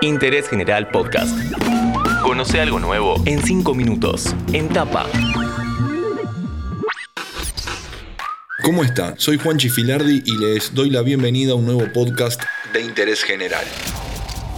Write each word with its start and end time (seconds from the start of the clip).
Interés 0.00 0.48
General 0.48 0.88
Podcast. 0.88 1.36
Conoce 2.22 2.60
algo 2.60 2.78
nuevo 2.78 3.20
en 3.26 3.42
5 3.42 3.74
minutos. 3.74 4.34
En 4.52 4.68
tapa. 4.68 5.06
¿Cómo 8.62 8.84
está? 8.84 9.14
Soy 9.18 9.38
Juan 9.38 9.58
Chifilardi 9.58 10.22
y 10.24 10.36
les 10.38 10.74
doy 10.74 10.90
la 10.90 11.02
bienvenida 11.02 11.52
a 11.52 11.54
un 11.56 11.66
nuevo 11.66 11.92
podcast 11.92 12.42
de 12.72 12.80
Interés 12.82 13.22
General. 13.22 13.64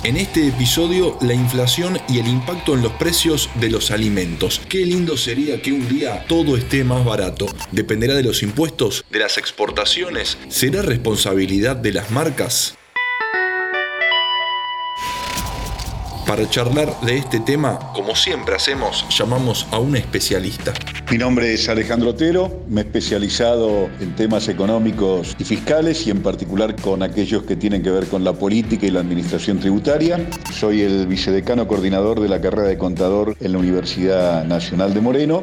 En 0.03 0.17
este 0.17 0.49
episodio, 0.49 1.19
la 1.21 1.35
inflación 1.35 1.99
y 2.09 2.19
el 2.21 2.27
impacto 2.27 2.75
en 2.75 2.83
los 2.83 2.93
precios 2.93 3.51
de 3.57 3.71
los 3.71 3.91
alimentos. 3.91 4.61
Qué 4.69 4.87
lindo 4.87 5.17
sería 5.17 5.61
que 5.61 5.73
un 5.73 5.89
día 5.89 6.25
todo 6.27 6.57
esté 6.57 6.85
más 6.85 7.05
barato. 7.05 7.47
Dependerá 7.71 8.15
de 8.15 8.23
los 8.23 8.43
impuestos, 8.43 9.05
de 9.11 9.19
las 9.19 9.37
exportaciones. 9.37 10.39
¿Será 10.49 10.83
responsabilidad 10.83 11.77
de 11.77 11.93
las 11.93 12.11
marcas? 12.11 12.79
Para 16.31 16.49
charlar 16.49 17.01
de 17.01 17.17
este 17.17 17.41
tema, 17.41 17.91
como 17.93 18.15
siempre 18.15 18.55
hacemos, 18.55 19.05
llamamos 19.11 19.67
a 19.73 19.81
un 19.81 19.97
especialista. 19.97 20.73
Mi 21.11 21.19
nombre 21.19 21.53
es 21.53 21.69
Alejandro 21.69 22.11
Otero, 22.11 22.63
me 22.69 22.83
he 22.83 22.85
especializado 22.85 23.91
en 23.99 24.15
temas 24.15 24.47
económicos 24.47 25.35
y 25.41 25.43
fiscales 25.43 26.07
y 26.07 26.11
en 26.11 26.23
particular 26.23 26.77
con 26.81 27.03
aquellos 27.03 27.43
que 27.43 27.57
tienen 27.57 27.83
que 27.83 27.91
ver 27.91 28.07
con 28.07 28.23
la 28.23 28.33
política 28.33 28.87
y 28.87 28.93
la 28.93 29.01
administración 29.01 29.59
tributaria. 29.59 30.25
Soy 30.55 30.83
el 30.83 31.09
vicedecano 31.09 31.67
coordinador 31.67 32.21
de 32.21 32.29
la 32.29 32.41
carrera 32.41 32.69
de 32.69 32.79
contador 32.79 33.37
en 33.41 33.51
la 33.51 33.59
Universidad 33.59 34.45
Nacional 34.45 34.95
de 34.95 35.01
Moreno. 35.01 35.43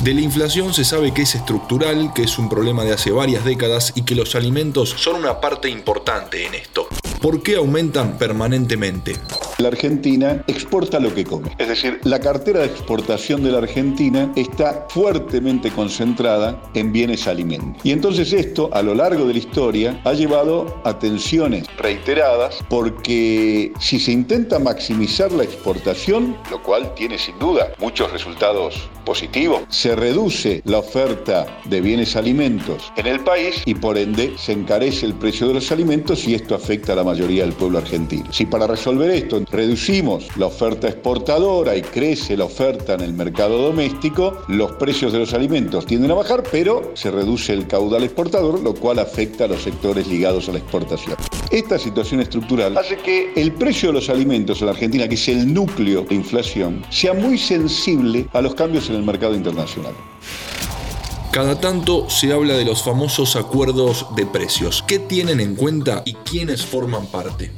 De 0.00 0.12
la 0.12 0.20
inflación 0.20 0.74
se 0.74 0.84
sabe 0.84 1.14
que 1.14 1.22
es 1.22 1.34
estructural, 1.34 2.12
que 2.14 2.24
es 2.24 2.38
un 2.38 2.50
problema 2.50 2.84
de 2.84 2.92
hace 2.92 3.12
varias 3.12 3.46
décadas 3.46 3.92
y 3.94 4.02
que 4.02 4.14
los 4.14 4.34
alimentos 4.34 4.94
son 4.98 5.16
una 5.16 5.40
parte 5.40 5.70
importante 5.70 6.46
en 6.46 6.54
esto. 6.54 6.89
¿Por 7.20 7.42
qué 7.42 7.56
aumentan 7.56 8.16
permanentemente? 8.16 9.12
La 9.58 9.68
Argentina 9.68 10.42
exporta 10.46 10.98
lo 10.98 11.14
que 11.14 11.22
come. 11.22 11.54
Es 11.58 11.68
decir, 11.68 12.00
la 12.04 12.18
cartera 12.18 12.60
de 12.60 12.66
exportación 12.66 13.42
de 13.42 13.50
la 13.50 13.58
Argentina 13.58 14.32
está 14.36 14.86
fuertemente 14.88 15.70
concentrada 15.70 16.62
en 16.72 16.92
bienes 16.92 17.26
alimentos. 17.26 17.84
Y 17.84 17.92
entonces 17.92 18.32
esto, 18.32 18.70
a 18.72 18.80
lo 18.80 18.94
largo 18.94 19.26
de 19.26 19.34
la 19.34 19.38
historia, 19.38 20.00
ha 20.04 20.14
llevado 20.14 20.80
a 20.84 20.98
tensiones 20.98 21.66
reiteradas 21.76 22.64
porque 22.70 23.70
si 23.78 24.00
se 24.00 24.12
intenta 24.12 24.58
maximizar 24.58 25.30
la 25.30 25.44
exportación, 25.44 26.38
lo 26.50 26.62
cual 26.62 26.94
tiene 26.94 27.18
sin 27.18 27.38
duda 27.38 27.74
muchos 27.78 28.10
resultados 28.12 28.88
positivos, 29.04 29.60
se 29.68 29.94
reduce 29.94 30.62
la 30.64 30.78
oferta 30.78 31.46
de 31.66 31.82
bienes 31.82 32.16
alimentos 32.16 32.90
en 32.96 33.06
el 33.06 33.20
país 33.20 33.62
y 33.66 33.74
por 33.74 33.98
ende 33.98 34.32
se 34.38 34.52
encarece 34.52 35.04
el 35.04 35.14
precio 35.14 35.48
de 35.48 35.54
los 35.54 35.70
alimentos 35.70 36.26
y 36.26 36.34
esto 36.34 36.54
afecta 36.54 36.94
a 36.94 36.96
la 36.96 37.09
mayoría 37.10 37.44
del 37.44 37.54
pueblo 37.54 37.78
argentino. 37.78 38.32
Si 38.32 38.46
para 38.46 38.66
resolver 38.66 39.10
esto 39.10 39.42
reducimos 39.50 40.28
la 40.36 40.46
oferta 40.46 40.88
exportadora 40.88 41.76
y 41.76 41.82
crece 41.82 42.36
la 42.36 42.44
oferta 42.44 42.94
en 42.94 43.00
el 43.00 43.12
mercado 43.14 43.60
doméstico, 43.62 44.42
los 44.48 44.72
precios 44.72 45.12
de 45.12 45.18
los 45.18 45.34
alimentos 45.34 45.86
tienden 45.86 46.12
a 46.12 46.14
bajar, 46.14 46.44
pero 46.52 46.92
se 46.94 47.10
reduce 47.10 47.52
el 47.52 47.66
caudal 47.66 48.04
exportador, 48.04 48.60
lo 48.60 48.74
cual 48.74 49.00
afecta 49.00 49.44
a 49.44 49.48
los 49.48 49.62
sectores 49.62 50.06
ligados 50.06 50.48
a 50.48 50.52
la 50.52 50.58
exportación. 50.58 51.16
Esta 51.50 51.78
situación 51.78 52.20
estructural 52.20 52.76
hace 52.78 52.96
que 52.96 53.32
el 53.34 53.52
precio 53.52 53.88
de 53.88 53.94
los 53.94 54.08
alimentos 54.08 54.60
en 54.60 54.66
la 54.66 54.72
Argentina, 54.72 55.08
que 55.08 55.16
es 55.16 55.28
el 55.28 55.52
núcleo 55.52 56.02
de 56.02 56.14
inflación, 56.14 56.82
sea 56.90 57.12
muy 57.12 57.36
sensible 57.36 58.28
a 58.32 58.40
los 58.40 58.54
cambios 58.54 58.88
en 58.88 58.96
el 58.96 59.02
mercado 59.02 59.34
internacional. 59.34 59.94
Cada 61.30 61.60
tanto 61.60 62.10
se 62.10 62.32
habla 62.32 62.54
de 62.54 62.64
los 62.64 62.82
famosos 62.82 63.36
acuerdos 63.36 64.04
de 64.16 64.26
precios. 64.26 64.82
¿Qué 64.88 64.98
tienen 64.98 65.38
en 65.38 65.54
cuenta 65.54 66.02
y 66.04 66.14
quiénes 66.14 66.66
forman 66.66 67.06
parte? 67.06 67.52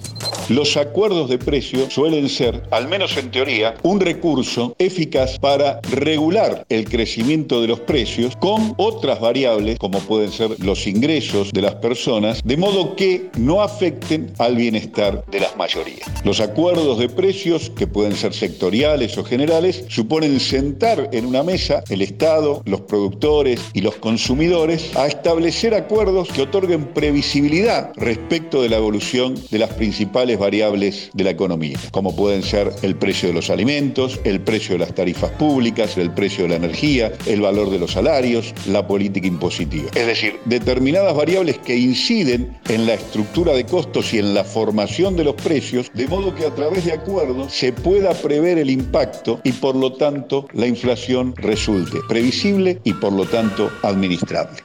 Los 0.48 0.76
acuerdos 0.76 1.28
de 1.28 1.38
precios 1.38 1.92
suelen 1.92 2.28
ser, 2.28 2.62
al 2.70 2.88
menos 2.88 3.16
en 3.16 3.30
teoría, 3.30 3.74
un 3.82 4.00
recurso 4.00 4.74
eficaz 4.78 5.38
para 5.38 5.80
regular 5.90 6.64
el 6.68 6.88
crecimiento 6.88 7.60
de 7.60 7.68
los 7.68 7.80
precios 7.80 8.36
con 8.36 8.74
otras 8.76 9.20
variables, 9.20 9.78
como 9.78 10.00
pueden 10.00 10.32
ser 10.32 10.50
los 10.58 10.86
ingresos 10.86 11.52
de 11.52 11.62
las 11.62 11.76
personas, 11.76 12.42
de 12.44 12.56
modo 12.56 12.96
que 12.96 13.30
no 13.38 13.62
afecten 13.62 14.32
al 14.38 14.56
bienestar 14.56 15.24
de 15.30 15.40
las 15.40 15.56
mayorías. 15.56 16.08
Los 16.24 16.40
acuerdos 16.40 16.98
de 16.98 17.08
precios, 17.08 17.70
que 17.70 17.86
pueden 17.86 18.16
ser 18.16 18.34
sectoriales 18.34 19.16
o 19.18 19.24
generales, 19.24 19.84
suponen 19.88 20.40
sentar 20.40 21.08
en 21.12 21.26
una 21.26 21.42
mesa 21.42 21.82
el 21.88 22.02
Estado, 22.02 22.62
los 22.64 22.82
productores, 22.82 23.60
y 23.72 23.80
los 23.80 23.96
consumidores 23.96 24.96
a 24.96 25.06
establecer 25.06 25.74
acuerdos 25.74 26.28
que 26.28 26.42
otorguen 26.42 26.86
previsibilidad 26.86 27.92
respecto 27.96 28.62
de 28.62 28.68
la 28.68 28.76
evolución 28.76 29.34
de 29.50 29.58
las 29.58 29.70
principales 29.70 30.31
variables 30.38 31.10
de 31.12 31.24
la 31.24 31.30
economía, 31.30 31.78
como 31.90 32.14
pueden 32.14 32.42
ser 32.42 32.72
el 32.82 32.96
precio 32.96 33.28
de 33.28 33.34
los 33.34 33.50
alimentos, 33.50 34.20
el 34.24 34.40
precio 34.40 34.74
de 34.74 34.80
las 34.80 34.94
tarifas 34.94 35.30
públicas, 35.32 35.96
el 35.96 36.12
precio 36.12 36.44
de 36.44 36.50
la 36.50 36.56
energía, 36.56 37.12
el 37.26 37.40
valor 37.40 37.70
de 37.70 37.78
los 37.78 37.92
salarios, 37.92 38.54
la 38.66 38.86
política 38.86 39.26
impositiva. 39.26 39.90
Es 39.94 40.06
decir, 40.06 40.38
determinadas 40.44 41.14
variables 41.14 41.58
que 41.58 41.76
inciden 41.76 42.58
en 42.68 42.86
la 42.86 42.94
estructura 42.94 43.52
de 43.52 43.64
costos 43.64 44.12
y 44.14 44.18
en 44.18 44.34
la 44.34 44.44
formación 44.44 45.16
de 45.16 45.24
los 45.24 45.34
precios, 45.34 45.90
de 45.94 46.06
modo 46.06 46.34
que 46.34 46.46
a 46.46 46.54
través 46.54 46.84
de 46.84 46.92
acuerdos 46.92 47.52
se 47.52 47.72
pueda 47.72 48.12
prever 48.14 48.58
el 48.58 48.70
impacto 48.70 49.40
y 49.44 49.52
por 49.52 49.76
lo 49.76 49.92
tanto 49.92 50.46
la 50.52 50.66
inflación 50.66 51.34
resulte 51.36 51.98
previsible 52.08 52.80
y 52.84 52.92
por 52.94 53.12
lo 53.12 53.24
tanto 53.26 53.70
administrables. 53.82 54.62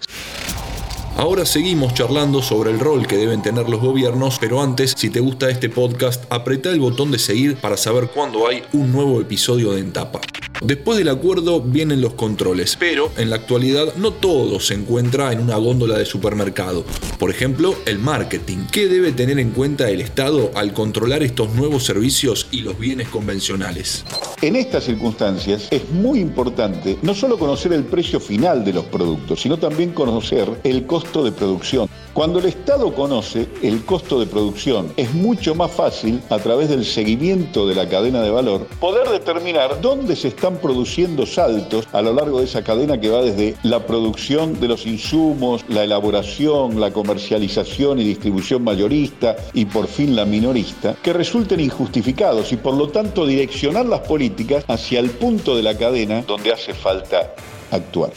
Ahora 1.17 1.47
seguimos 1.47 1.95
charlando 1.95 2.43
sobre 2.43 2.69
el 2.69 2.79
rol 2.79 3.07
que 3.07 3.17
deben 3.17 3.41
tener 3.41 3.67
los 3.67 3.81
gobiernos, 3.81 4.37
pero 4.39 4.61
antes, 4.61 4.93
si 4.95 5.09
te 5.09 5.19
gusta 5.19 5.49
este 5.49 5.67
podcast, 5.67 6.23
apreta 6.31 6.69
el 6.69 6.79
botón 6.79 7.09
de 7.09 7.17
seguir 7.17 7.57
para 7.57 7.75
saber 7.75 8.09
cuándo 8.09 8.47
hay 8.47 8.61
un 8.71 8.91
nuevo 8.91 9.19
episodio 9.19 9.71
de 9.71 9.79
Entapa. 9.79 10.21
Después 10.61 10.97
del 10.97 11.09
acuerdo 11.09 11.61
vienen 11.61 12.01
los 12.01 12.13
controles, 12.13 12.77
pero 12.79 13.11
en 13.17 13.29
la 13.29 13.35
actualidad 13.35 13.93
no 13.95 14.11
todo 14.11 14.59
se 14.59 14.73
encuentra 14.73 15.31
en 15.31 15.39
una 15.39 15.55
góndola 15.57 15.97
de 15.99 16.05
supermercado. 16.05 16.83
Por 17.19 17.29
ejemplo, 17.29 17.75
el 17.85 17.99
marketing. 17.99 18.65
¿Qué 18.71 18.87
debe 18.87 19.11
tener 19.11 19.37
en 19.37 19.51
cuenta 19.51 19.89
el 19.89 20.01
Estado 20.01 20.51
al 20.55 20.73
controlar 20.73 21.21
estos 21.21 21.53
nuevos 21.53 21.83
servicios 21.83 22.47
y 22.51 22.61
los 22.61 22.79
bienes 22.79 23.07
convencionales? 23.09 24.03
En 24.41 24.55
estas 24.55 24.85
circunstancias 24.85 25.67
es 25.69 25.89
muy 25.91 26.19
importante 26.19 26.97
no 27.03 27.13
solo 27.13 27.37
conocer 27.37 27.73
el 27.73 27.83
precio 27.83 28.19
final 28.19 28.65
de 28.65 28.73
los 28.73 28.85
productos, 28.85 29.41
sino 29.41 29.57
también 29.57 29.91
conocer 29.91 30.49
el 30.63 30.87
costo 30.87 31.23
de 31.23 31.31
producción. 31.31 31.87
Cuando 32.13 32.39
el 32.39 32.45
Estado 32.45 32.95
conoce 32.95 33.47
el 33.61 33.85
costo 33.85 34.19
de 34.19 34.25
producción, 34.25 34.91
es 34.97 35.13
mucho 35.13 35.53
más 35.53 35.69
fácil, 35.71 36.19
a 36.31 36.39
través 36.39 36.69
del 36.69 36.83
seguimiento 36.83 37.67
de 37.67 37.75
la 37.75 37.87
cadena 37.87 38.23
de 38.23 38.31
valor, 38.31 38.65
poder 38.79 39.07
determinar 39.09 39.79
dónde 39.81 40.15
se 40.15 40.29
están 40.47 40.61
produciendo 40.61 41.25
saltos 41.25 41.89
a 41.91 42.01
lo 42.01 42.13
largo 42.13 42.39
de 42.39 42.45
esa 42.45 42.63
cadena 42.63 43.01
que 43.01 43.09
va 43.09 43.21
desde 43.21 43.55
la 43.63 43.85
producción 43.85 44.57
de 44.61 44.69
los 44.69 44.85
insumos, 44.85 45.65
la 45.67 45.83
elaboración, 45.83 46.79
la 46.79 46.91
comercialización 46.91 47.99
y 47.99 48.05
distribución 48.05 48.63
mayorista 48.63 49.35
y 49.53 49.65
por 49.65 49.87
fin 49.87 50.15
la 50.15 50.23
minorista, 50.23 50.95
que 51.03 51.11
resulten 51.11 51.59
injustificados 51.59 52.53
y 52.53 52.55
por 52.55 52.75
lo 52.75 52.87
tanto 52.87 53.25
direccionar 53.25 53.87
las 53.87 53.99
políticas 54.07 54.63
hacia 54.69 55.01
el 55.01 55.09
punto 55.09 55.53
de 55.53 55.63
la 55.63 55.77
cadena 55.77 56.21
donde 56.21 56.53
hace 56.53 56.73
falta 56.73 57.33
actuar. 57.71 58.11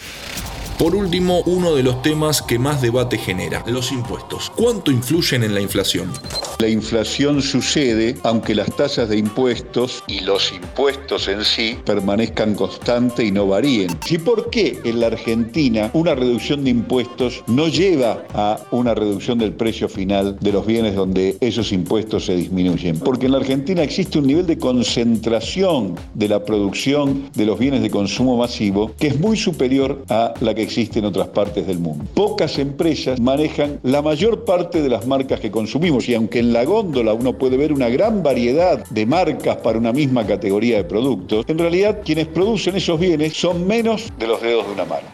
Por 0.78 0.94
último, 0.94 1.42
uno 1.46 1.74
de 1.74 1.82
los 1.82 2.00
temas 2.00 2.42
que 2.42 2.60
más 2.60 2.80
debate 2.80 3.18
genera, 3.18 3.64
los 3.66 3.90
impuestos. 3.90 4.50
¿Cuánto 4.50 4.92
influyen 4.92 5.42
en 5.42 5.52
la 5.52 5.60
inflación? 5.60 6.12
La 6.60 6.68
inflación 6.68 7.40
sucede 7.40 8.16
aunque 8.22 8.54
las 8.54 8.76
tasas 8.76 9.08
de 9.08 9.16
impuestos 9.16 10.04
y 10.06 10.20
los 10.20 10.52
impuestos 10.52 11.26
en 11.26 11.42
sí 11.42 11.78
permanezcan 11.86 12.54
constantes 12.54 13.24
y 13.26 13.32
no 13.32 13.46
varíen. 13.46 13.88
¿Y 14.10 14.18
por 14.18 14.50
qué 14.50 14.78
en 14.84 15.00
la 15.00 15.06
Argentina 15.06 15.90
una 15.94 16.14
reducción 16.14 16.62
de 16.62 16.68
impuestos 16.68 17.42
no 17.46 17.68
lleva 17.68 18.24
a 18.34 18.60
una 18.72 18.94
reducción 18.94 19.38
del 19.38 19.54
precio 19.54 19.88
final 19.88 20.36
de 20.38 20.52
los 20.52 20.66
bienes 20.66 20.96
donde 20.96 21.38
esos 21.40 21.72
impuestos 21.72 22.26
se 22.26 22.36
disminuyen? 22.36 22.98
Porque 22.98 23.24
en 23.24 23.32
la 23.32 23.38
Argentina 23.38 23.82
existe 23.82 24.18
un 24.18 24.26
nivel 24.26 24.44
de 24.46 24.58
concentración 24.58 25.96
de 26.12 26.28
la 26.28 26.44
producción 26.44 27.30
de 27.34 27.46
los 27.46 27.58
bienes 27.58 27.80
de 27.80 27.88
consumo 27.88 28.36
masivo 28.36 28.92
que 28.98 29.06
es 29.06 29.18
muy 29.18 29.38
superior 29.38 30.04
a 30.10 30.34
la 30.42 30.54
que 30.54 30.60
existe 30.60 30.98
en 30.98 31.06
otras 31.06 31.28
partes 31.28 31.66
del 31.66 31.78
mundo. 31.78 32.04
Pocas 32.12 32.58
empresas 32.58 33.18
manejan 33.18 33.80
la 33.82 34.02
mayor 34.02 34.44
parte 34.44 34.82
de 34.82 34.90
las 34.90 35.06
marcas 35.06 35.40
que 35.40 35.50
consumimos 35.50 36.06
y 36.06 36.14
aunque 36.14 36.40
en 36.40 36.49
la 36.52 36.64
góndola 36.64 37.12
uno 37.14 37.32
puede 37.32 37.56
ver 37.56 37.72
una 37.72 37.88
gran 37.88 38.22
variedad 38.22 38.84
de 38.90 39.06
marcas 39.06 39.56
para 39.58 39.78
una 39.78 39.92
misma 39.92 40.26
categoría 40.26 40.78
de 40.78 40.84
productos, 40.84 41.44
en 41.48 41.58
realidad 41.58 42.00
quienes 42.04 42.26
producen 42.26 42.76
esos 42.76 42.98
bienes 42.98 43.34
son 43.36 43.66
menos 43.66 44.12
de 44.18 44.26
los 44.26 44.40
dedos 44.40 44.66
de 44.66 44.72
una 44.72 44.84
mano. 44.84 45.08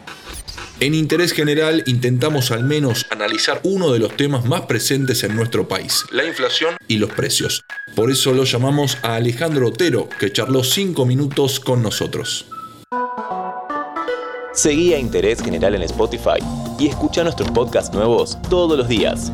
En 0.79 0.94
Interés 0.94 1.33
General 1.33 1.83
intentamos 1.87 2.50
al 2.50 2.62
menos 2.62 3.06
analizar 3.11 3.61
uno 3.65 3.93
de 3.93 3.99
los 3.99 4.15
temas 4.15 4.44
más 4.44 4.62
presentes 4.62 5.25
en 5.25 5.35
nuestro 5.35 5.67
país, 5.67 6.05
la 6.11 6.25
inflación 6.27 6.77
y 6.87 6.99
los 6.99 7.11
precios. 7.11 7.65
Por 7.94 8.11
eso 8.11 8.35
lo 8.35 8.44
llamamos 8.44 8.99
a 9.03 9.15
Alejandro 9.15 9.69
Otero, 9.69 10.09
que 10.21 10.31
charló 10.31 10.62
cinco 10.62 11.06
minutos 11.06 11.61
con 11.61 11.83
nosotros. 11.83 12.47
Seguí 14.53 14.93
a 14.93 14.99
Interés 14.99 15.43
General 15.43 15.75
en 15.75 15.83
Spotify 15.83 16.43
y 16.79 16.88
escucha 16.88 17.23
nuestros 17.23 17.50
podcasts 17.53 17.94
nuevos 17.94 18.37
todos 18.50 18.77
los 18.77 18.88
días. 18.88 19.33